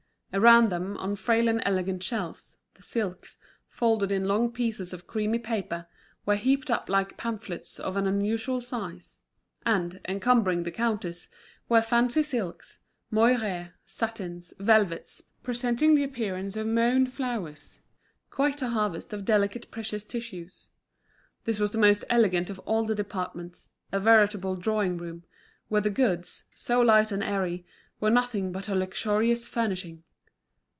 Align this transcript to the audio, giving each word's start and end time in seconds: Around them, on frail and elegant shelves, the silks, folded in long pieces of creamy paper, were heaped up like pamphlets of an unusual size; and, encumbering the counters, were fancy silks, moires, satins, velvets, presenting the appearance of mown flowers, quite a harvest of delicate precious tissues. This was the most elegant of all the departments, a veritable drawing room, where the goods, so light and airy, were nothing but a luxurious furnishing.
Around 0.33 0.69
them, 0.69 0.95
on 0.95 1.17
frail 1.17 1.49
and 1.49 1.61
elegant 1.65 2.01
shelves, 2.01 2.55
the 2.75 2.81
silks, 2.81 3.35
folded 3.67 4.11
in 4.11 4.23
long 4.29 4.49
pieces 4.49 4.93
of 4.93 5.05
creamy 5.05 5.39
paper, 5.39 5.87
were 6.25 6.37
heaped 6.37 6.71
up 6.71 6.87
like 6.87 7.17
pamphlets 7.17 7.77
of 7.81 7.97
an 7.97 8.07
unusual 8.07 8.61
size; 8.61 9.23
and, 9.65 9.99
encumbering 10.07 10.63
the 10.63 10.71
counters, 10.71 11.27
were 11.67 11.81
fancy 11.81 12.23
silks, 12.23 12.79
moires, 13.11 13.71
satins, 13.85 14.53
velvets, 14.57 15.21
presenting 15.43 15.95
the 15.95 16.03
appearance 16.05 16.55
of 16.55 16.65
mown 16.65 17.05
flowers, 17.07 17.79
quite 18.29 18.61
a 18.61 18.69
harvest 18.69 19.11
of 19.11 19.25
delicate 19.25 19.69
precious 19.69 20.05
tissues. 20.05 20.69
This 21.43 21.59
was 21.59 21.71
the 21.71 21.77
most 21.77 22.05
elegant 22.09 22.49
of 22.49 22.59
all 22.59 22.85
the 22.85 22.95
departments, 22.95 23.67
a 23.91 23.99
veritable 23.99 24.55
drawing 24.55 24.97
room, 24.97 25.25
where 25.67 25.81
the 25.81 25.89
goods, 25.89 26.45
so 26.55 26.79
light 26.79 27.11
and 27.11 27.21
airy, 27.21 27.65
were 27.99 28.09
nothing 28.09 28.53
but 28.53 28.69
a 28.69 28.75
luxurious 28.75 29.45
furnishing. 29.45 30.05